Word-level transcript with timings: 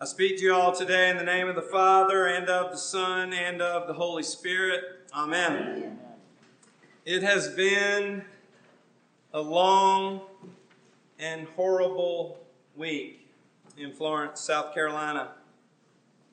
I 0.00 0.04
speak 0.04 0.36
to 0.36 0.44
you 0.44 0.54
all 0.54 0.70
today 0.70 1.10
in 1.10 1.16
the 1.16 1.24
name 1.24 1.48
of 1.48 1.56
the 1.56 1.62
Father, 1.62 2.26
and 2.26 2.48
of 2.48 2.70
the 2.70 2.78
Son, 2.78 3.32
and 3.32 3.60
of 3.60 3.88
the 3.88 3.94
Holy 3.94 4.22
Spirit. 4.22 4.84
Amen. 5.12 5.52
Amen. 5.52 5.98
It 7.04 7.24
has 7.24 7.48
been 7.48 8.22
a 9.34 9.40
long 9.40 10.20
and 11.18 11.48
horrible 11.56 12.38
week 12.76 13.28
in 13.76 13.92
Florence, 13.92 14.40
South 14.40 14.72
Carolina. 14.72 15.32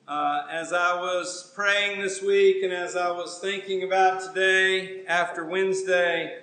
Uh, 0.06 0.46
as 0.48 0.72
I 0.72 1.00
was 1.00 1.52
praying 1.56 2.00
this 2.00 2.22
week 2.22 2.62
and 2.62 2.72
as 2.72 2.94
I 2.94 3.10
was 3.10 3.40
thinking 3.40 3.82
about 3.82 4.20
today 4.20 5.04
after 5.06 5.44
Wednesday, 5.44 6.38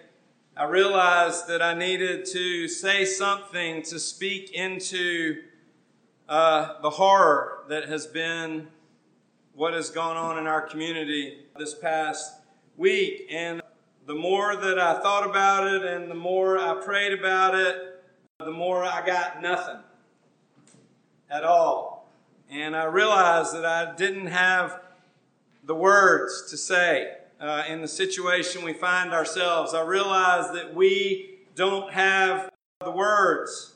I 0.57 0.65
realized 0.65 1.47
that 1.47 1.61
I 1.61 1.73
needed 1.73 2.25
to 2.33 2.67
say 2.67 3.05
something 3.05 3.81
to 3.83 3.97
speak 3.97 4.51
into 4.51 5.41
uh, 6.29 6.81
the 6.81 6.89
horror 6.89 7.63
that 7.69 7.89
has 7.89 8.07
been 8.07 8.67
what 9.53 9.73
has 9.73 9.89
gone 9.89 10.17
on 10.17 10.37
in 10.37 10.47
our 10.47 10.61
community 10.61 11.37
this 11.57 11.75
past 11.75 12.39
week. 12.77 13.27
And 13.29 13.61
the 14.05 14.15
more 14.15 14.55
that 14.55 14.79
I 14.79 14.99
thought 14.99 15.29
about 15.29 15.67
it 15.67 15.83
and 15.83 16.09
the 16.09 16.15
more 16.15 16.57
I 16.57 16.81
prayed 16.83 17.13
about 17.13 17.55
it, 17.55 18.03
the 18.39 18.51
more 18.51 18.83
I 18.83 19.05
got 19.05 19.41
nothing 19.41 19.79
at 21.29 21.43
all. 21.43 22.11
And 22.49 22.75
I 22.75 22.85
realized 22.85 23.53
that 23.53 23.65
I 23.65 23.95
didn't 23.95 24.27
have 24.27 24.81
the 25.63 25.75
words 25.75 26.49
to 26.49 26.57
say 26.57 27.13
uh, 27.39 27.63
in 27.67 27.81
the 27.81 27.87
situation 27.87 28.63
we 28.63 28.73
find 28.73 29.13
ourselves. 29.13 29.73
I 29.73 29.81
realized 29.81 30.53
that 30.53 30.73
we 30.73 31.39
don't 31.55 31.91
have 31.93 32.49
the 32.79 32.91
words 32.91 33.72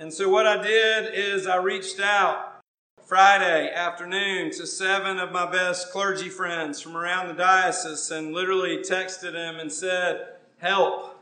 and 0.00 0.14
so 0.14 0.28
what 0.28 0.46
I 0.46 0.62
did 0.62 1.12
is 1.12 1.48
I 1.48 1.56
reached 1.56 1.98
out 1.98 2.60
Friday 3.04 3.72
afternoon 3.74 4.52
to 4.52 4.64
seven 4.64 5.18
of 5.18 5.32
my 5.32 5.50
best 5.50 5.90
clergy 5.90 6.28
friends 6.28 6.80
from 6.80 6.96
around 6.96 7.26
the 7.26 7.34
diocese 7.34 8.08
and 8.12 8.32
literally 8.32 8.76
texted 8.76 9.32
them 9.32 9.56
and 9.58 9.72
said, 9.72 10.34
Help. 10.58 11.18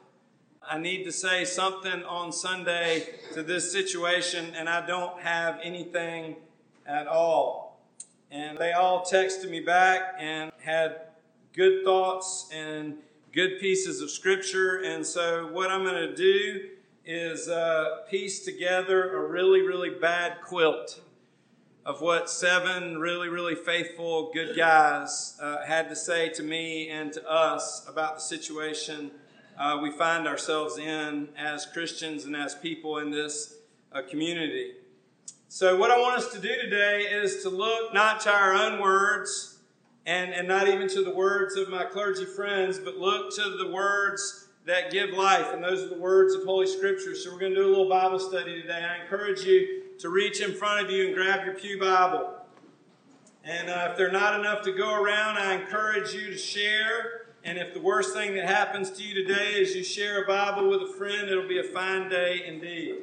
I 0.69 0.79
need 0.79 1.05
to 1.05 1.13
say 1.13 1.47
something 1.47 2.03
on 2.05 2.33
Sunday 2.33 3.15
to 3.33 3.43
this 3.43 3.73
situation, 3.73 4.53
and 4.55 4.69
I 4.69 4.85
don't 4.85 5.23
have 5.23 5.59
anything 5.63 6.37
at 6.85 7.07
all. 7.07 7.81
And 8.31 8.59
they 8.59 8.73
all 8.73 9.07
texted 9.07 9.49
me 9.49 9.61
back 9.61 10.17
and 10.19 10.53
had 10.59 11.03
good 11.55 11.83
thoughts 11.83 12.51
and 12.53 12.97
good 13.33 13.59
pieces 13.59 14.03
of 14.03 14.11
scripture. 14.11 14.83
And 14.83 15.07
so, 15.07 15.47
what 15.53 15.71
I'm 15.71 15.83
going 15.83 16.09
to 16.09 16.15
do 16.15 16.69
is 17.07 17.49
uh, 17.49 17.99
piece 18.11 18.45
together 18.45 19.17
a 19.17 19.29
really, 19.29 19.63
really 19.63 19.91
bad 19.91 20.41
quilt 20.43 21.01
of 21.85 22.01
what 22.01 22.29
seven 22.29 22.99
really, 22.99 23.29
really 23.29 23.55
faithful, 23.55 24.33
good 24.35 24.57
guys 24.57 25.39
uh, 25.41 25.65
had 25.65 25.89
to 25.89 25.95
say 25.95 26.29
to 26.29 26.43
me 26.43 26.89
and 26.89 27.13
to 27.13 27.31
us 27.31 27.89
about 27.89 28.17
the 28.17 28.21
situation 28.21 29.13
uh, 29.57 29.79
we 29.81 29.93
find 29.93 30.27
ourselves 30.27 30.79
in 30.79 31.29
as 31.39 31.65
Christians 31.65 32.25
and 32.25 32.35
as 32.35 32.57
people 32.57 32.99
in 32.99 33.13
this 33.13 33.55
uh, 33.93 34.03
community. 34.03 34.73
So, 35.49 35.77
what 35.77 35.93
I 35.93 35.99
want 35.99 36.19
us 36.19 36.33
to 36.33 36.41
do 36.41 36.55
today 36.61 37.03
is 37.03 37.41
to 37.45 37.51
look 37.51 37.95
not 37.95 38.21
to 38.23 38.31
our 38.31 38.53
own 38.53 38.81
words 38.81 39.61
and, 40.07 40.35
and 40.35 40.49
not 40.49 40.67
even 40.67 40.89
to 40.89 41.05
the 41.05 41.15
words 41.15 41.57
of 41.57 41.69
my 41.69 41.85
clergy 41.85 42.25
friends, 42.25 42.81
but 42.81 42.97
look 42.97 43.33
to 43.37 43.57
the 43.57 43.71
words 43.71 44.46
that 44.67 44.91
give 44.91 45.11
life, 45.11 45.55
and 45.55 45.63
those 45.63 45.85
are 45.85 45.89
the 45.89 46.01
words 46.01 46.35
of 46.35 46.43
Holy 46.43 46.67
Scripture. 46.67 47.15
So 47.15 47.33
we're 47.33 47.39
going 47.39 47.55
to 47.55 47.63
do 47.63 47.67
a 47.67 47.71
little 47.71 47.89
Bible 47.89 48.19
study 48.19 48.61
today. 48.61 48.85
I 48.85 49.01
encourage 49.01 49.45
you 49.45 49.83
to 50.01 50.09
reach 50.09 50.41
in 50.41 50.55
front 50.55 50.85
of 50.85 50.91
you 50.91 51.07
and 51.07 51.15
grab 51.15 51.47
your 51.47 51.55
Pew 51.55 51.79
Bible. 51.79 52.35
And 53.45 53.71
uh, 53.71 53.89
if 53.91 53.97
they're 53.97 54.11
not 54.11 54.39
enough 54.41 54.63
to 54.63 54.73
go 54.73 55.01
around, 55.01 55.39
I 55.39 55.55
encourage 55.55 56.13
you 56.13 56.31
to 56.31 56.37
share. 56.37 57.27
And 57.45 57.59
if 57.59 57.75
the 57.75 57.81
worst 57.81 58.13
thing 58.13 58.35
that 58.35 58.47
happens 58.47 58.91
to 58.91 59.05
you 59.05 59.15
today 59.15 59.53
is 59.53 59.77
you 59.77 59.85
share 59.85 60.25
a 60.25 60.27
Bible 60.27 60.69
with 60.69 60.83
a 60.83 60.93
friend, 60.95 61.29
it'll 61.29 61.47
be 61.47 61.61
a 61.61 61.65
fine 61.65 62.09
day 62.09 62.43
indeed. 62.45 62.97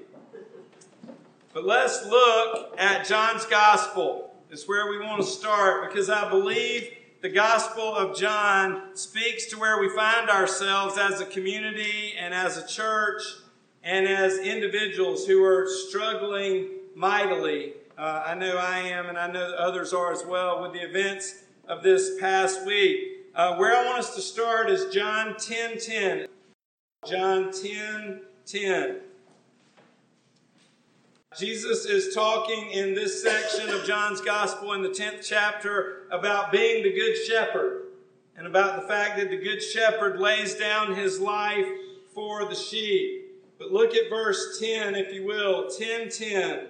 But 1.53 1.63
let's 1.63 2.05
look 2.05 2.75
at 2.77 3.05
John's 3.05 3.45
Gospel. 3.45 4.35
It's 4.49 4.67
where 4.67 4.89
we 4.89 4.99
want 4.99 5.21
to 5.21 5.27
start 5.27 5.89
because 5.89 6.09
I 6.09 6.29
believe 6.29 6.91
the 7.23 7.29
Gospel 7.29 7.95
of 7.95 8.17
John 8.17 8.97
speaks 8.97 9.45
to 9.45 9.57
where 9.57 9.79
we 9.79 9.87
find 9.95 10.29
ourselves 10.29 10.97
as 10.97 11.21
a 11.21 11.25
community 11.25 12.15
and 12.19 12.33
as 12.33 12.57
a 12.57 12.67
church 12.67 13.21
and 13.81 14.09
as 14.09 14.39
individuals 14.39 15.25
who 15.25 15.41
are 15.41 15.65
struggling 15.65 16.67
mightily. 16.95 17.75
Uh, 17.97 18.23
I 18.27 18.35
know 18.35 18.57
I 18.57 18.79
am, 18.79 19.05
and 19.05 19.17
I 19.17 19.31
know 19.31 19.55
others 19.57 19.93
are 19.93 20.11
as 20.11 20.25
well, 20.25 20.61
with 20.61 20.73
the 20.73 20.83
events 20.83 21.43
of 21.65 21.81
this 21.81 22.19
past 22.19 22.65
week. 22.65 23.29
Uh, 23.33 23.55
where 23.55 23.73
I 23.73 23.85
want 23.85 23.99
us 23.99 24.15
to 24.15 24.21
start 24.21 24.69
is 24.69 24.93
John 24.93 25.37
10 25.37 25.77
10. 25.77 26.27
John 27.07 27.53
10 27.53 28.19
10. 28.45 28.97
Jesus 31.37 31.85
is 31.85 32.13
talking 32.13 32.69
in 32.71 32.93
this 32.93 33.23
section 33.23 33.69
of 33.71 33.85
John's 33.85 34.21
Gospel 34.21 34.73
in 34.73 34.83
the 34.83 34.89
10th 34.89 35.27
chapter 35.27 36.07
about 36.11 36.51
being 36.51 36.83
the 36.83 36.93
Good 36.93 37.15
Shepherd 37.25 37.87
and 38.37 38.45
about 38.45 38.79
the 38.79 38.87
fact 38.87 39.17
that 39.17 39.31
the 39.31 39.37
Good 39.37 39.61
Shepherd 39.61 40.19
lays 40.19 40.53
down 40.53 40.93
his 40.93 41.19
life 41.19 41.65
for 42.13 42.45
the 42.45 42.55
sheep. 42.55 43.31
But 43.57 43.71
look 43.71 43.95
at 43.95 44.11
verse 44.11 44.59
10, 44.59 44.93
if 44.93 45.11
you 45.11 45.25
will. 45.25 45.69
10 45.69 46.09
10. 46.09 46.67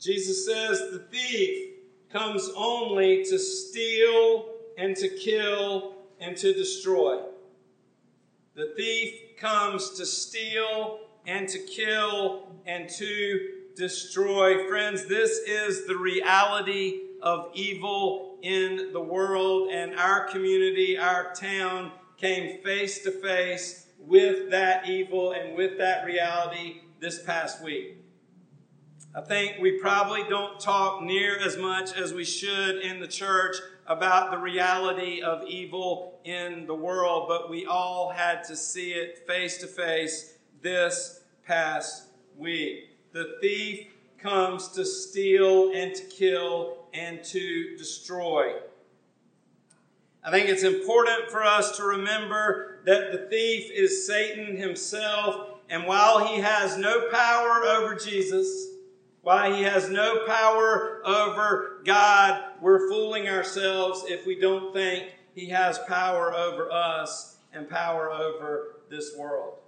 Jesus 0.00 0.44
says, 0.44 0.80
The 0.90 1.06
thief 1.12 1.74
comes 2.12 2.50
only 2.56 3.24
to 3.24 3.38
steal 3.38 4.48
and 4.76 4.96
to 4.96 5.08
kill 5.08 5.94
and 6.18 6.36
to 6.38 6.52
destroy. 6.52 7.22
The 8.56 8.72
thief 8.76 9.36
comes 9.38 9.90
to 9.90 10.06
steal 10.06 11.00
and 11.26 11.48
to 11.48 11.58
kill 11.58 12.48
and 12.66 12.88
to 12.88 13.50
destroy. 13.76 14.68
Friends, 14.68 15.06
this 15.06 15.38
is 15.46 15.86
the 15.86 15.96
reality 15.96 17.00
of 17.22 17.50
evil 17.54 18.38
in 18.42 18.92
the 18.92 19.00
world, 19.00 19.70
and 19.72 19.94
our 19.98 20.26
community, 20.28 20.98
our 20.98 21.32
town, 21.34 21.90
came 22.18 22.62
face 22.62 23.02
to 23.02 23.10
face 23.10 23.86
with 23.98 24.50
that 24.50 24.88
evil 24.88 25.32
and 25.32 25.56
with 25.56 25.78
that 25.78 26.04
reality 26.04 26.82
this 27.00 27.22
past 27.22 27.64
week. 27.64 27.96
I 29.14 29.20
think 29.20 29.58
we 29.60 29.78
probably 29.78 30.24
don't 30.28 30.60
talk 30.60 31.02
near 31.02 31.38
as 31.38 31.56
much 31.56 31.94
as 31.94 32.12
we 32.12 32.24
should 32.24 32.78
in 32.78 33.00
the 33.00 33.06
church 33.06 33.56
about 33.86 34.30
the 34.30 34.38
reality 34.38 35.22
of 35.22 35.46
evil 35.46 36.20
in 36.24 36.66
the 36.66 36.74
world, 36.74 37.26
but 37.28 37.48
we 37.48 37.64
all 37.64 38.10
had 38.10 38.44
to 38.44 38.56
see 38.56 38.90
it 38.92 39.26
face 39.26 39.58
to 39.58 39.66
face 39.66 40.33
this 40.64 41.20
past 41.46 42.08
week. 42.36 42.96
The 43.12 43.36
thief 43.40 43.86
comes 44.18 44.68
to 44.70 44.84
steal 44.84 45.70
and 45.72 45.94
to 45.94 46.02
kill 46.04 46.86
and 46.94 47.22
to 47.22 47.76
destroy. 47.76 48.54
I 50.24 50.30
think 50.30 50.48
it's 50.48 50.62
important 50.62 51.30
for 51.30 51.44
us 51.44 51.76
to 51.76 51.84
remember 51.84 52.80
that 52.86 53.12
the 53.12 53.28
thief 53.28 53.70
is 53.70 54.06
Satan 54.06 54.56
himself, 54.56 55.60
and 55.68 55.86
while 55.86 56.26
he 56.26 56.40
has 56.40 56.78
no 56.78 57.10
power 57.10 57.64
over 57.66 57.94
Jesus, 57.94 58.68
while 59.20 59.52
he 59.52 59.62
has 59.62 59.90
no 59.90 60.24
power 60.26 61.02
over 61.04 61.82
God, 61.84 62.42
we're 62.62 62.88
fooling 62.88 63.28
ourselves 63.28 64.04
if 64.08 64.26
we 64.26 64.40
don't 64.40 64.72
think 64.72 65.12
he 65.34 65.50
has 65.50 65.78
power 65.80 66.32
over 66.34 66.72
us 66.72 67.36
and 67.52 67.68
power 67.68 68.10
over 68.10 68.76
this 68.88 69.14
world. 69.18 69.58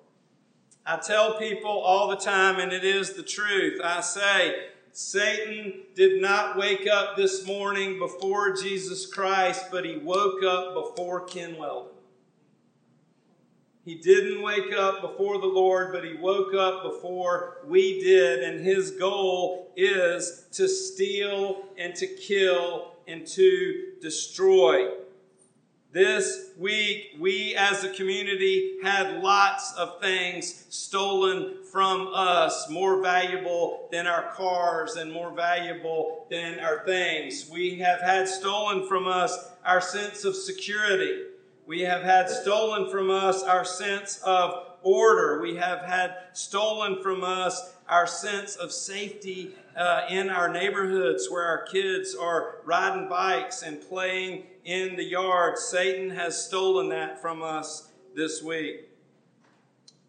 I 0.89 0.99
tell 0.99 1.37
people 1.37 1.69
all 1.71 2.07
the 2.09 2.17
time, 2.17 2.61
and 2.61 2.73
it 2.73 2.85
is 2.85 3.15
the 3.15 3.25
truth. 3.25 3.81
I 3.83 4.01
say, 4.03 4.67
Satan 4.93 5.83
did 5.97 6.23
not 6.23 6.57
wake 6.57 6.87
up 6.87 7.17
this 7.17 7.45
morning 7.45 7.99
before 7.99 8.55
Jesus 8.55 9.05
Christ, 9.05 9.65
but 9.73 9.85
he 9.85 9.97
woke 9.97 10.45
up 10.45 10.75
before 10.75 11.23
Ken 11.23 11.57
Weldon. 11.59 11.93
He 13.85 13.97
didn't 13.97 14.43
wake 14.43 14.73
up 14.73 15.01
before 15.01 15.39
the 15.39 15.47
Lord, 15.47 15.93
but 15.93 16.05
he 16.05 16.15
woke 16.15 16.55
up 16.55 16.85
before 16.85 17.59
we 17.67 18.01
did, 18.01 18.45
and 18.45 18.65
his 18.65 18.93
goal 18.93 19.73
is 19.77 20.47
to 20.53 20.69
steal 20.69 21.65
and 21.77 21.97
to 21.97 22.07
kill 22.07 22.93
and 23.09 23.27
to 23.27 23.93
destroy. 24.01 24.89
This 25.97 26.51
week, 26.59 27.17
we 27.19 27.55
as 27.55 27.83
a 27.83 27.89
community 27.89 28.77
had 28.83 29.23
lots 29.23 29.73
of 29.79 29.99
things 29.99 30.67
stolen 30.69 31.65
from 31.73 32.11
us, 32.13 32.69
more 32.69 33.01
valuable 33.01 33.89
than 33.91 34.07
our 34.07 34.31
cars 34.35 34.97
and 34.97 35.11
more 35.11 35.31
valuable 35.31 36.27
than 36.29 36.61
our 36.61 36.85
things. 36.85 37.49
We 37.51 37.77
have 37.79 38.03
had 38.03 38.29
stolen 38.29 38.87
from 38.87 39.09
us 39.09 39.39
our 39.65 39.81
sense 39.81 40.27
of 40.27 40.37
security. 40.37 41.29
We 41.67 41.81
have 41.81 42.03
had 42.03 42.29
stolen 42.29 42.91
from 42.91 43.11
us 43.11 43.43
our 43.43 43.65
sense 43.65 44.21
of 44.23 44.67
order. 44.83 45.41
We 45.41 45.57
have 45.57 45.79
had 45.79 46.15
stolen 46.35 47.03
from 47.03 47.25
us 47.25 47.73
our 47.89 48.07
sense 48.07 48.57
of 48.57 48.73
safety 48.73 49.55
uh, 49.77 50.03
in 50.09 50.29
our 50.29 50.49
neighborhoods 50.53 51.29
where 51.31 51.45
our 51.45 51.63
kids 51.65 52.15
are 52.15 52.57
riding 52.65 53.09
bikes 53.09 53.63
and 53.63 53.81
playing 53.89 54.45
in 54.65 54.97
the 54.97 55.05
yard. 55.05 55.59
Satan 55.59 56.11
has 56.11 56.45
stolen 56.45 56.89
that 56.89 57.21
from 57.21 57.43
us 57.43 57.89
this 58.15 58.43
week. 58.43 58.89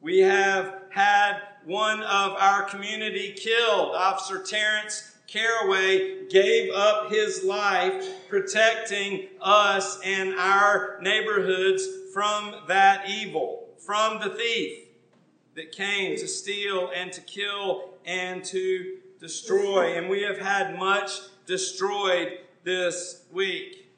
We 0.01 0.19
have 0.19 0.81
had 0.89 1.39
one 1.65 2.01
of 2.01 2.33
our 2.33 2.63
community 2.63 3.33
killed. 3.33 3.95
Officer 3.95 4.41
Terrence 4.41 5.18
Carraway 5.27 6.27
gave 6.30 6.73
up 6.73 7.12
his 7.12 7.44
life 7.44 8.30
protecting 8.30 9.27
us 9.41 10.00
and 10.03 10.33
our 10.35 10.97
neighborhoods 11.01 11.85
from 12.13 12.56
that 12.68 13.09
evil, 13.09 13.68
from 13.77 14.19
the 14.19 14.30
thief 14.30 14.87
that 15.57 15.71
came 15.71 16.15
to 16.15 16.27
steal 16.27 16.92
and 16.95 17.12
to 17.12 17.19
kill 17.21 17.89
and 18.06 18.45
to 18.45 18.98
destroy. 19.19 19.98
And 19.98 20.07
we 20.07 20.21
have 20.21 20.38
had 20.38 20.77
much 20.77 21.09
destroyed 21.48 22.38
this 22.63 23.24
week. 23.33 23.89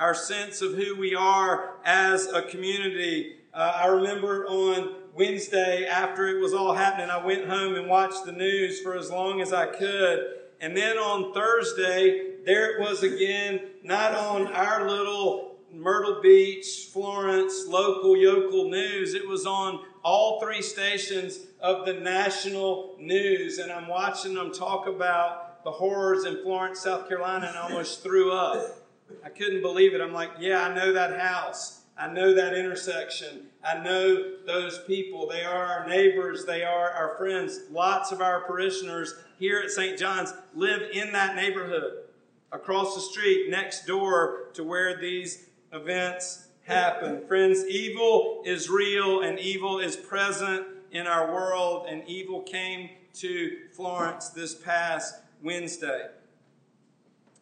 Our 0.00 0.12
sense 0.12 0.60
of 0.60 0.74
who 0.74 0.96
we 0.96 1.14
are 1.14 1.76
as 1.84 2.26
a 2.26 2.42
community. 2.42 3.36
Uh, 3.54 3.78
I 3.82 3.86
remember 3.86 4.44
on 4.46 4.96
Wednesday, 5.14 5.86
after 5.86 6.26
it 6.36 6.40
was 6.40 6.52
all 6.52 6.74
happening, 6.74 7.10
I 7.10 7.24
went 7.24 7.46
home 7.46 7.76
and 7.76 7.88
watched 7.88 8.24
the 8.24 8.32
news 8.32 8.80
for 8.80 8.96
as 8.96 9.08
long 9.08 9.40
as 9.40 9.52
I 9.52 9.66
could. 9.66 10.26
And 10.60 10.76
then 10.76 10.98
on 10.98 11.32
Thursday, 11.32 12.38
there 12.44 12.72
it 12.72 12.80
was 12.80 13.04
again, 13.04 13.60
not 13.84 14.16
on 14.16 14.48
our 14.48 14.88
little 14.88 15.58
Myrtle 15.72 16.20
Beach, 16.22 16.88
Florence, 16.92 17.66
local 17.68 18.16
yokel 18.16 18.68
news. 18.68 19.14
It 19.14 19.28
was 19.28 19.46
on 19.46 19.84
all 20.08 20.40
three 20.40 20.62
stations 20.62 21.40
of 21.60 21.84
the 21.84 21.92
national 21.92 22.96
news. 22.98 23.58
And 23.58 23.70
I'm 23.70 23.86
watching 23.86 24.32
them 24.32 24.52
talk 24.52 24.86
about 24.86 25.62
the 25.64 25.70
horrors 25.70 26.24
in 26.24 26.42
Florence, 26.42 26.80
South 26.80 27.08
Carolina, 27.08 27.48
and 27.48 27.58
I 27.58 27.60
almost 27.60 28.02
threw 28.02 28.32
up. 28.32 28.78
I 29.22 29.28
couldn't 29.28 29.60
believe 29.60 29.92
it. 29.94 30.00
I'm 30.00 30.14
like, 30.14 30.30
yeah, 30.40 30.62
I 30.62 30.74
know 30.74 30.94
that 30.94 31.20
house. 31.20 31.82
I 31.98 32.10
know 32.10 32.32
that 32.32 32.54
intersection. 32.54 33.48
I 33.62 33.82
know 33.82 34.38
those 34.46 34.78
people. 34.86 35.28
They 35.28 35.44
are 35.44 35.64
our 35.64 35.86
neighbors. 35.86 36.46
They 36.46 36.62
are 36.62 36.90
our 36.90 37.18
friends. 37.18 37.60
Lots 37.70 38.10
of 38.10 38.22
our 38.22 38.40
parishioners 38.46 39.14
here 39.38 39.60
at 39.62 39.70
St. 39.70 39.98
John's 39.98 40.32
live 40.54 40.88
in 40.90 41.12
that 41.12 41.36
neighborhood, 41.36 42.04
across 42.50 42.94
the 42.94 43.02
street, 43.02 43.50
next 43.50 43.84
door 43.84 44.48
to 44.54 44.64
where 44.64 44.98
these 44.98 45.50
events 45.70 46.47
happen. 46.68 47.26
Friends, 47.26 47.66
evil 47.66 48.42
is 48.44 48.68
real 48.68 49.22
and 49.22 49.38
evil 49.38 49.80
is 49.80 49.96
present 49.96 50.66
in 50.92 51.06
our 51.06 51.32
world, 51.32 51.86
and 51.88 52.02
evil 52.06 52.42
came 52.42 52.90
to 53.14 53.56
Florence 53.72 54.28
this 54.28 54.54
past 54.54 55.14
Wednesday. 55.42 56.08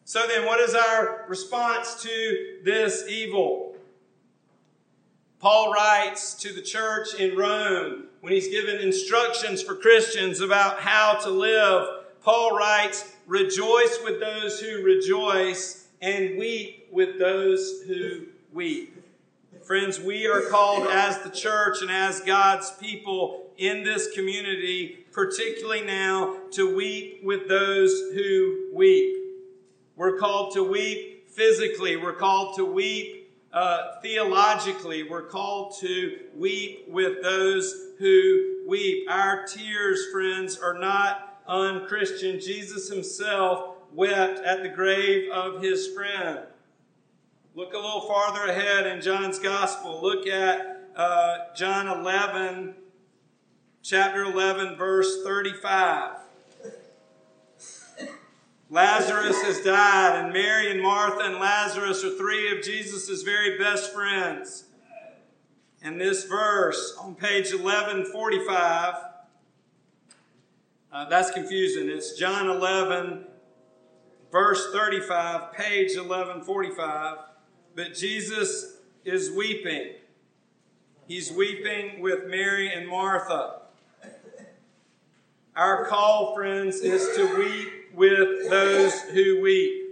So, 0.05 0.25
then, 0.27 0.45
what 0.45 0.61
is 0.61 0.73
our 0.73 1.25
response 1.27 2.01
to 2.03 2.59
this 2.63 3.05
evil? 3.09 3.75
Paul 5.39 5.73
writes 5.73 6.33
to 6.35 6.53
the 6.53 6.61
church 6.61 7.13
in 7.19 7.37
Rome 7.37 8.05
when 8.21 8.33
he's 8.33 8.47
given 8.47 8.77
instructions 8.77 9.61
for 9.61 9.75
Christians 9.75 10.39
about 10.39 10.79
how 10.79 11.19
to 11.23 11.29
live. 11.29 12.05
Paul 12.23 12.57
writes, 12.57 13.13
Rejoice 13.27 13.99
with 14.03 14.21
those 14.21 14.61
who 14.61 14.81
rejoice 14.83 15.87
and 16.01 16.37
weep 16.37 16.87
with 16.91 17.19
those 17.19 17.83
who 17.85 18.21
weep. 18.53 18.96
Friends, 19.63 19.99
we 19.99 20.27
are 20.27 20.41
called 20.43 20.87
as 20.87 21.19
the 21.19 21.29
church 21.29 21.81
and 21.81 21.91
as 21.91 22.21
God's 22.21 22.71
people 22.71 23.51
in 23.57 23.83
this 23.83 24.11
community, 24.13 25.05
particularly 25.11 25.81
now, 25.81 26.37
to 26.51 26.73
weep 26.75 27.21
with 27.23 27.49
those 27.49 27.91
who 28.13 28.69
weep. 28.73 29.15
We're 29.95 30.17
called 30.17 30.53
to 30.53 30.63
weep 30.63 31.29
physically, 31.29 31.97
we're 31.97 32.13
called 32.13 32.55
to 32.55 32.65
weep 32.65 33.33
uh, 33.51 33.99
theologically, 34.01 35.03
we're 35.03 35.27
called 35.27 35.75
to 35.81 36.17
weep 36.35 36.85
with 36.87 37.21
those 37.21 37.73
who 37.99 38.63
weep. 38.67 39.09
Our 39.09 39.45
tears, 39.45 40.07
friends, 40.11 40.57
are 40.59 40.77
not 40.77 41.41
unchristian. 41.47 42.39
Jesus 42.39 42.89
himself 42.89 43.75
wept 43.93 44.39
at 44.45 44.63
the 44.63 44.69
grave 44.69 45.31
of 45.31 45.61
his 45.61 45.87
friend. 45.87 46.39
Look 47.57 47.73
a 47.73 47.77
little 47.77 48.01
farther 48.01 48.51
ahead 48.51 48.85
in 48.85 49.01
John's 49.01 49.39
Gospel. 49.39 49.99
Look 49.99 50.27
at 50.27 50.91
uh, 50.95 51.37
John 51.55 51.87
11, 51.87 52.75
chapter 53.81 54.25
11, 54.25 54.75
verse 54.75 55.23
35. 55.23 56.17
Lazarus 58.69 59.41
has 59.41 59.61
died, 59.61 60.23
and 60.23 60.31
Mary 60.31 60.69
and 60.69 60.83
Martha 60.83 61.21
and 61.21 61.39
Lazarus 61.39 62.03
are 62.03 62.15
three 62.15 62.55
of 62.55 62.63
Jesus' 62.63 63.23
very 63.23 63.57
best 63.57 63.91
friends. 63.91 64.65
And 65.81 65.99
this 65.99 66.25
verse 66.25 66.95
on 67.01 67.15
page 67.15 67.51
1145, 67.55 68.93
uh, 70.93 71.09
that's 71.09 71.31
confusing. 71.31 71.89
It's 71.89 72.15
John 72.19 72.51
11, 72.51 73.25
verse 74.31 74.71
35, 74.71 75.53
page 75.53 75.97
1145. 75.97 77.17
But 77.77 77.93
Jesus 77.93 78.77
is 79.05 79.29
weeping. 79.29 79.91
He's 81.07 81.31
weeping 81.31 82.01
with 82.01 82.25
Mary 82.25 82.73
and 82.73 82.87
Martha. 82.87 83.61
Our 85.55 85.85
call, 85.85 86.33
friends, 86.33 86.77
is 86.77 87.15
to 87.15 87.37
weep 87.37 87.93
with 87.93 88.49
those 88.49 88.99
who 89.01 89.41
weep. 89.41 89.89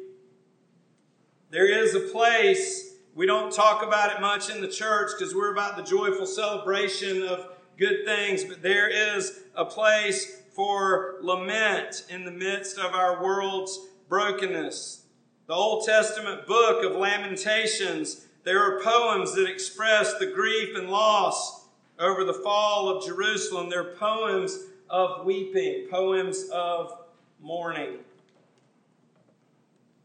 There 1.52 1.72
is 1.72 1.94
a 1.94 2.00
place, 2.00 2.96
we 3.14 3.28
don't 3.28 3.54
talk 3.54 3.86
about 3.86 4.16
it 4.16 4.20
much 4.20 4.50
in 4.50 4.62
the 4.62 4.68
church 4.68 5.12
because 5.16 5.36
we're 5.36 5.54
about 5.54 5.78
the 5.78 5.84
joyful 5.84 6.26
celebration 6.26 7.22
of 7.22 7.52
good 7.78 8.04
things, 8.04 8.44
but 8.44 8.64
there 8.64 8.90
is 8.90 9.42
a 9.54 9.64
place 9.64 10.42
for 10.56 11.18
lament 11.22 12.06
in 12.10 12.26
the 12.26 12.32
midst 12.32 12.80
of 12.80 12.96
our 12.96 13.24
world's 13.24 13.80
brokenness. 14.10 15.05
The 15.48 15.54
Old 15.54 15.86
Testament 15.86 16.48
book 16.48 16.84
of 16.84 16.96
Lamentations, 16.96 18.26
there 18.44 18.60
are 18.64 18.82
poems 18.82 19.36
that 19.36 19.48
express 19.48 20.18
the 20.18 20.26
grief 20.26 20.76
and 20.76 20.90
loss 20.90 21.68
over 22.00 22.24
the 22.24 22.34
fall 22.34 22.90
of 22.90 23.06
Jerusalem. 23.06 23.70
They're 23.70 23.96
poems 23.96 24.58
of 24.90 25.24
weeping, 25.24 25.86
poems 25.92 26.50
of 26.52 26.98
mourning. 27.40 28.00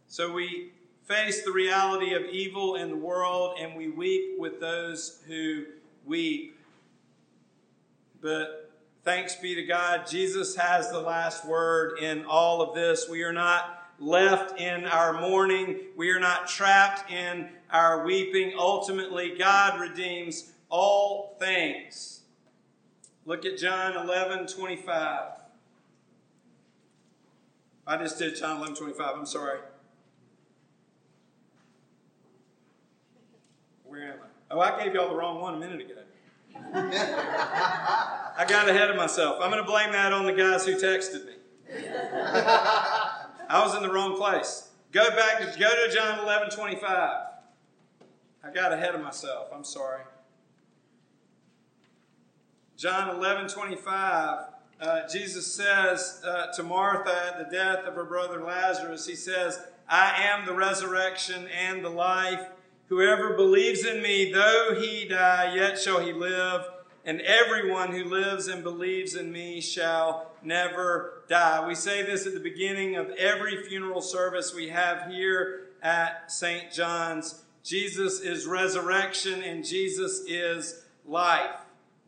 So 0.09 0.31
we 0.31 0.73
face 1.05 1.43
the 1.43 1.53
reality 1.53 2.12
of 2.12 2.25
evil 2.26 2.75
in 2.75 2.91
the 2.91 2.97
world 2.97 3.57
and 3.59 3.75
we 3.75 3.88
weep 3.88 4.38
with 4.38 4.61
those 4.61 5.23
who 5.26 5.64
weep. 6.05 6.59
But 8.21 8.71
thanks 9.05 9.37
be 9.37 9.55
to 9.55 9.62
God, 9.62 10.07
Jesus 10.07 10.55
has 10.57 10.91
the 10.91 11.00
last 11.00 11.47
word 11.47 11.99
in 11.99 12.26
all 12.26 12.61
of 12.61 12.75
this. 12.75 13.09
We 13.09 13.23
are 13.23 13.33
not 13.33 13.80
left 14.00 14.59
in 14.59 14.87
our 14.87 15.21
mourning, 15.21 15.76
we 15.97 16.11
are 16.11 16.19
not 16.19 16.49
trapped 16.49 17.11
in 17.11 17.49
our 17.71 18.04
weeping. 18.04 18.54
Ultimately, 18.59 19.37
God 19.38 19.80
redeems 19.80 20.52
all 20.71 21.37
things. 21.38 22.21
Look 23.26 23.45
at 23.45 23.59
John 23.59 23.97
11 23.97 24.47
25. 24.47 25.21
I 27.87 27.97
just 27.97 28.19
did 28.19 28.37
John 28.37 28.59
11 28.59 28.76
25. 28.76 29.16
I'm 29.16 29.26
sorry. 29.26 29.61
Where 33.85 34.02
am 34.02 34.19
I? 34.23 34.54
Oh, 34.54 34.61
I 34.61 34.83
gave 34.83 34.95
y'all 34.95 35.11
the 35.11 35.16
wrong 35.16 35.40
one 35.40 35.54
a 35.54 35.59
minute 35.59 35.80
ago. 35.80 35.95
I 36.75 38.45
got 38.49 38.69
ahead 38.69 38.90
of 38.90 38.97
myself. 38.97 39.38
I'm 39.40 39.50
going 39.50 39.62
to 39.62 39.69
blame 39.69 39.92
that 39.92 40.12
on 40.12 40.25
the 40.25 40.33
guys 40.33 40.64
who 40.64 40.76
texted 40.76 41.26
me. 41.26 41.33
I 43.50 43.64
was 43.64 43.75
in 43.75 43.83
the 43.83 43.92
wrong 43.92 44.16
place. 44.16 44.69
Go 44.92 45.11
back, 45.11 45.40
go 45.59 45.87
to 45.87 45.92
John 45.92 46.21
11 46.21 46.50
25. 46.50 47.26
I 48.42 48.50
got 48.54 48.73
ahead 48.73 48.95
of 48.95 49.02
myself. 49.02 49.49
I'm 49.52 49.64
sorry. 49.64 50.02
John 52.76 53.14
11 53.16 53.49
25 53.49 54.38
uh, 54.80 55.07
Jesus 55.09 55.52
says 55.52 56.23
uh, 56.25 56.47
to 56.52 56.62
Martha 56.62 57.14
at 57.26 57.38
the 57.38 57.54
death 57.54 57.85
of 57.85 57.95
her 57.95 58.04
brother 58.04 58.42
Lazarus, 58.42 59.07
He 59.07 59.14
says, 59.14 59.61
I 59.88 60.23
am 60.23 60.47
the 60.47 60.54
resurrection 60.54 61.49
and 61.49 61.85
the 61.85 61.90
life. 61.90 62.47
Whoever 62.88 63.35
believes 63.35 63.85
in 63.85 64.00
me, 64.00 64.33
though 64.33 64.80
he 64.80 65.07
die, 65.07 65.54
yet 65.54 65.78
shall 65.78 66.00
he 66.00 66.12
live. 66.12 66.62
And 67.04 67.21
everyone 67.21 67.92
who 67.92 68.04
lives 68.04 68.47
and 68.47 68.62
believes 68.62 69.14
in 69.14 69.30
me 69.30 69.61
shall 69.61 70.30
never 70.44 71.25
die. 71.28 71.66
We 71.66 71.75
say 71.75 72.02
this 72.02 72.26
at 72.26 72.35
the 72.35 72.40
beginning 72.40 72.97
of 72.97 73.11
every 73.11 73.62
funeral 73.62 74.00
service 74.00 74.54
we 74.54 74.68
have 74.68 75.11
here 75.11 75.68
at 75.82 76.30
St. 76.30 76.73
John's. 76.73 77.42
Jesus 77.62 78.20
is 78.20 78.47
resurrection 78.47 79.42
and 79.42 79.64
Jesus 79.64 80.23
is 80.26 80.82
life. 81.06 81.56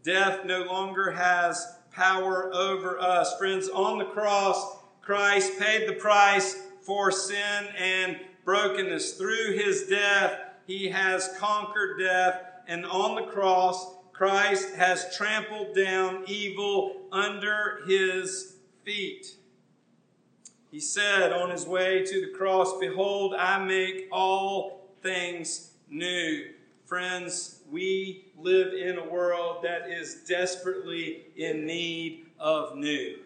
Death 0.03 0.45
no 0.45 0.65
longer 0.65 1.13
has 1.13 1.77
power 1.93 2.53
over 2.55 2.99
us. 2.99 3.37
Friends, 3.39 3.69
on 3.69 3.99
the 3.99 4.05
cross, 4.07 4.79
Christ 5.01 5.59
paid 5.59 5.89
the 5.89 5.95
price 5.95 6.57
for 6.81 7.11
sin 7.11 7.67
and 7.79 8.19
brokenness. 8.45 9.15
Through 9.15 9.53
his 9.53 9.87
death, 9.87 10.39
he 10.67 10.89
has 10.89 11.37
conquered 11.39 11.99
death. 11.99 12.41
And 12.67 12.87
on 12.87 13.17
the 13.17 13.31
cross, 13.31 13.95
Christ 14.13 14.75
has 14.75 15.17
trampled 15.17 15.75
down 15.75 16.25
evil 16.27 17.02
under 17.13 17.83
his 17.87 18.57
feet. 18.85 19.37
He 20.71 20.81
said 20.81 21.33
on 21.33 21.51
his 21.51 21.67
way 21.67 22.03
to 22.03 22.21
the 22.23 22.33
cross, 22.37 22.79
Behold, 22.81 23.35
I 23.39 23.63
make 23.63 24.09
all 24.11 24.89
things 25.03 25.73
new. 25.91 26.47
Friends, 26.87 27.61
we 27.71 28.25
live 28.39 28.73
in 28.73 28.99
a 28.99 29.05
world 29.05 29.63
that 29.63 29.91
is 29.91 30.23
desperately 30.27 31.27
in 31.37 31.67
need 31.67 32.27
of 32.41 32.77
new. 32.77 33.19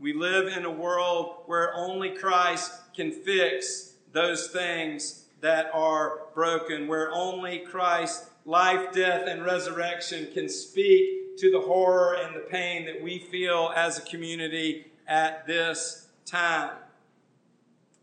We 0.00 0.12
live 0.12 0.48
in 0.48 0.64
a 0.64 0.70
world 0.70 1.42
where 1.46 1.74
only 1.74 2.10
Christ 2.10 2.72
can 2.94 3.12
fix 3.12 3.94
those 4.12 4.48
things 4.48 5.26
that 5.40 5.70
are 5.72 6.22
broken, 6.34 6.88
where 6.88 7.12
only 7.12 7.60
Christ, 7.60 8.24
life, 8.44 8.92
death, 8.92 9.26
and 9.28 9.44
resurrection 9.44 10.28
can 10.32 10.48
speak 10.48 11.19
to 11.40 11.50
the 11.50 11.60
horror 11.60 12.14
and 12.14 12.36
the 12.36 12.40
pain 12.40 12.84
that 12.84 13.02
we 13.02 13.18
feel 13.18 13.72
as 13.74 13.98
a 13.98 14.02
community 14.02 14.86
at 15.08 15.46
this 15.46 16.08
time. 16.26 16.76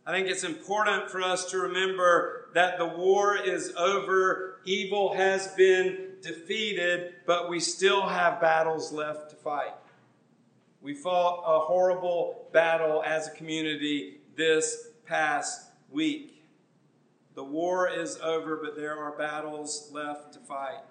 I 0.07 0.11
think 0.11 0.27
it's 0.27 0.43
important 0.43 1.11
for 1.11 1.21
us 1.21 1.51
to 1.51 1.59
remember 1.59 2.49
that 2.55 2.79
the 2.79 2.85
war 2.85 3.37
is 3.37 3.73
over, 3.77 4.59
evil 4.65 5.13
has 5.13 5.49
been 5.49 6.13
defeated, 6.21 7.13
but 7.27 7.47
we 7.49 7.59
still 7.59 8.07
have 8.07 8.41
battles 8.41 8.91
left 8.91 9.29
to 9.29 9.35
fight. 9.35 9.73
We 10.81 10.95
fought 10.95 11.43
a 11.45 11.59
horrible 11.59 12.47
battle 12.53 13.03
as 13.05 13.27
a 13.27 13.31
community 13.31 14.21
this 14.35 14.89
past 15.05 15.69
week. 15.91 16.43
The 17.35 17.43
war 17.43 17.87
is 17.87 18.17
over, 18.17 18.55
but 18.55 18.75
there 18.75 18.97
are 18.97 19.15
battles 19.15 19.89
left 19.91 20.33
to 20.33 20.39
fight. 20.39 20.81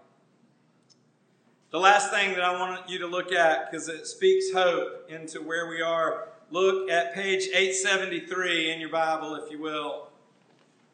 The 1.72 1.80
last 1.80 2.12
thing 2.12 2.34
that 2.34 2.44
I 2.44 2.52
want 2.52 2.88
you 2.88 3.00
to 3.00 3.08
look 3.08 3.32
at, 3.32 3.70
because 3.70 3.88
it 3.88 4.06
speaks 4.06 4.52
hope 4.52 5.10
into 5.10 5.40
where 5.40 5.68
we 5.68 5.82
are, 5.82 6.28
look 6.52 6.88
at 6.88 7.12
page 7.12 7.48
873 7.48 8.70
in 8.70 8.78
your 8.78 8.88
Bible, 8.88 9.34
if 9.34 9.50
you 9.50 9.60
will. 9.60 10.08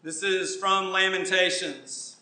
This 0.02 0.22
is 0.22 0.56
from 0.56 0.90
Lamentations. 0.90 2.16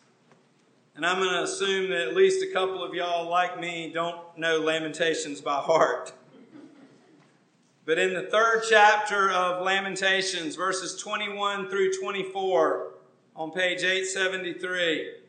And 0.96 1.06
I'm 1.06 1.18
going 1.18 1.32
to 1.32 1.44
assume 1.44 1.90
that 1.90 2.08
at 2.08 2.16
least 2.16 2.44
a 2.44 2.52
couple 2.52 2.82
of 2.82 2.92
y'all, 2.92 3.30
like 3.30 3.60
me, 3.60 3.92
don't 3.94 4.18
know 4.36 4.58
Lamentations 4.58 5.40
by 5.40 5.60
heart. 5.60 6.12
But 7.86 8.00
in 8.00 8.14
the 8.14 8.22
third 8.22 8.64
chapter 8.68 9.30
of 9.30 9.64
Lamentations, 9.64 10.56
verses 10.56 11.00
21 11.00 11.70
through 11.70 11.92
24, 11.92 12.94
on 13.36 13.52
page 13.52 13.84
873, 13.84 15.19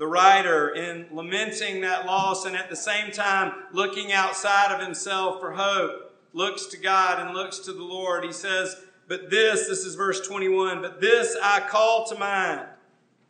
the 0.00 0.06
writer, 0.06 0.70
in 0.70 1.06
lamenting 1.12 1.82
that 1.82 2.06
loss 2.06 2.46
and 2.46 2.56
at 2.56 2.70
the 2.70 2.74
same 2.74 3.12
time 3.12 3.52
looking 3.70 4.12
outside 4.12 4.74
of 4.74 4.80
himself 4.80 5.40
for 5.40 5.52
hope, 5.52 6.16
looks 6.32 6.64
to 6.68 6.78
God 6.78 7.20
and 7.20 7.36
looks 7.36 7.58
to 7.58 7.74
the 7.74 7.84
Lord. 7.84 8.24
He 8.24 8.32
says, 8.32 8.76
But 9.08 9.28
this, 9.28 9.68
this 9.68 9.84
is 9.84 9.96
verse 9.96 10.26
21, 10.26 10.80
but 10.80 11.02
this 11.02 11.36
I 11.42 11.60
call 11.60 12.06
to 12.06 12.18
mind, 12.18 12.62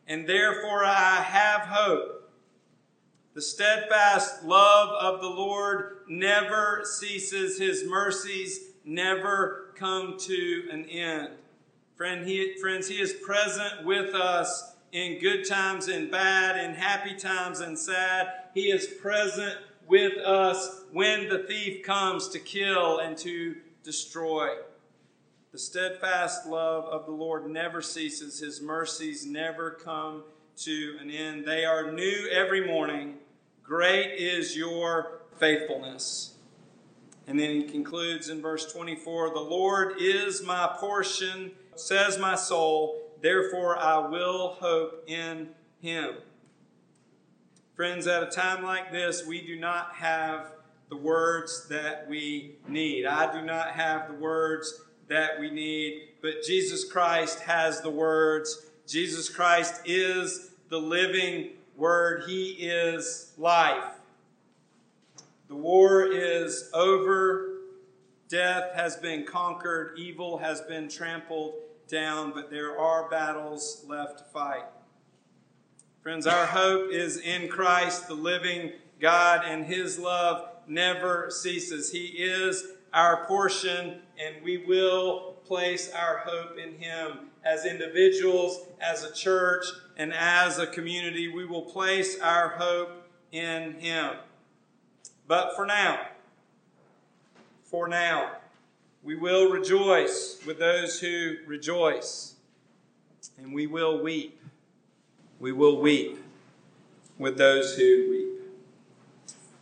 and 0.07 0.25
therefore 0.25 0.85
I 0.85 1.15
have 1.15 1.63
hope. 1.63 2.31
The 3.33 3.41
steadfast 3.41 4.45
love 4.45 4.91
of 4.91 5.19
the 5.19 5.27
Lord 5.27 5.97
never 6.07 6.83
ceases, 6.85 7.59
his 7.59 7.83
mercies 7.85 8.61
never 8.85 9.73
come 9.75 10.15
to 10.19 10.69
an 10.71 10.85
end. 10.85 11.31
Friend, 11.97 12.25
he, 12.25 12.57
friends, 12.61 12.87
he 12.87 13.01
is 13.01 13.11
present 13.11 13.83
with 13.83 14.15
us 14.15 14.71
in 14.91 15.19
good 15.19 15.47
times 15.47 15.87
and 15.87 16.11
bad, 16.11 16.63
in 16.63 16.75
happy 16.75 17.15
times 17.15 17.59
and 17.59 17.77
sad. 17.77 18.27
He 18.53 18.71
is 18.71 18.87
present 18.87 19.57
with 19.87 20.17
us 20.17 20.83
when 20.91 21.29
the 21.29 21.39
thief 21.39 21.83
comes 21.83 22.29
to 22.29 22.39
kill 22.39 22.99
and 22.99 23.17
to 23.19 23.55
destroy. 23.83 24.55
The 25.51 25.57
steadfast 25.57 26.45
love 26.45 26.85
of 26.85 27.05
the 27.05 27.11
Lord 27.11 27.49
never 27.49 27.81
ceases, 27.81 28.39
his 28.39 28.61
mercies 28.61 29.25
never 29.25 29.71
come 29.71 30.23
to 30.57 30.97
an 31.01 31.09
end. 31.09 31.45
They 31.45 31.65
are 31.65 31.91
new 31.91 32.29
every 32.31 32.65
morning. 32.65 33.15
Great 33.63 34.15
is 34.17 34.55
your 34.55 35.21
faithfulness. 35.39 36.35
And 37.27 37.39
then 37.39 37.61
he 37.61 37.63
concludes 37.63 38.29
in 38.29 38.41
verse 38.41 38.71
24 38.71 39.33
The 39.33 39.39
Lord 39.39 39.95
is 39.99 40.43
my 40.43 40.75
portion, 40.79 41.51
says 41.75 42.17
my 42.17 42.35
soul, 42.35 43.00
therefore 43.21 43.77
I 43.77 43.97
will 44.07 44.57
hope 44.59 45.03
in 45.07 45.49
him. 45.81 46.15
Friends, 47.75 48.05
at 48.05 48.21
a 48.21 48.27
time 48.27 48.63
like 48.63 48.91
this, 48.91 49.25
we 49.25 49.41
do 49.41 49.59
not 49.59 49.95
have 49.95 50.51
the 50.89 50.97
words 50.97 51.67
that 51.69 52.07
we 52.09 52.55
need. 52.67 53.05
I 53.05 53.31
do 53.31 53.41
not 53.45 53.71
have 53.71 54.09
the 54.09 54.13
words 54.15 54.81
that 55.07 55.39
we 55.39 55.49
need, 55.49 56.09
but 56.21 56.43
Jesus 56.45 56.83
Christ 56.83 57.39
has 57.39 57.81
the 57.81 57.89
words. 57.89 58.67
Jesus 58.87 59.29
Christ 59.29 59.81
is 59.85 60.51
the 60.69 60.77
living 60.77 61.51
word. 61.75 62.23
He 62.27 62.51
is 62.59 63.33
life. 63.37 63.95
The 65.47 65.55
war 65.55 66.05
is 66.05 66.69
over. 66.73 67.57
Death 68.27 68.73
has 68.73 68.95
been 68.97 69.25
conquered. 69.25 69.97
Evil 69.97 70.37
has 70.37 70.61
been 70.61 70.87
trampled 70.87 71.55
down, 71.91 72.31
but 72.31 72.49
there 72.49 72.79
are 72.79 73.09
battles 73.09 73.83
left 73.87 74.19
to 74.19 74.23
fight. 74.23 74.63
Friends, 76.01 76.25
our 76.25 76.47
hope 76.47 76.91
is 76.91 77.17
in 77.17 77.47
Christ, 77.47 78.07
the 78.07 78.15
living 78.15 78.71
God, 78.99 79.43
and 79.45 79.65
His 79.65 79.99
love 79.99 80.47
never 80.67 81.29
ceases. 81.29 81.91
He 81.91 82.05
is 82.05 82.65
our 82.93 83.25
portion, 83.25 83.99
and 84.19 84.43
we 84.43 84.57
will 84.57 85.35
place 85.45 85.91
our 85.91 86.23
hope 86.25 86.57
in 86.57 86.79
Him. 86.79 87.27
As 87.43 87.65
individuals, 87.65 88.65
as 88.79 89.03
a 89.03 89.13
church, 89.13 89.65
and 89.97 90.13
as 90.13 90.59
a 90.59 90.67
community, 90.67 91.27
we 91.27 91.45
will 91.45 91.63
place 91.63 92.19
our 92.19 92.49
hope 92.49 93.03
in 93.31 93.73
Him. 93.73 94.15
But 95.27 95.55
for 95.55 95.65
now, 95.65 95.99
for 97.63 97.87
now, 97.87 98.31
we 99.03 99.15
will 99.15 99.51
rejoice 99.51 100.39
with 100.45 100.59
those 100.59 100.99
who 100.99 101.37
rejoice, 101.47 102.35
and 103.37 103.53
we 103.53 103.67
will 103.67 104.01
weep. 104.01 104.39
We 105.39 105.51
will 105.51 105.81
weep 105.81 106.19
with 107.17 107.37
those 107.37 107.75
who 107.75 108.07
weep. 108.09 108.27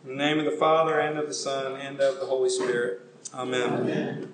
In 0.04 0.16
the 0.16 0.24
name 0.24 0.38
of 0.38 0.44
the 0.44 0.50
Father, 0.58 0.98
and 0.98 1.18
of 1.18 1.26
the 1.26 1.34
Son, 1.34 1.80
and 1.80 2.00
of 2.00 2.20
the 2.20 2.26
Holy 2.26 2.50
Spirit. 2.50 3.00
Amen. 3.34 3.72
Amen. 3.72 4.29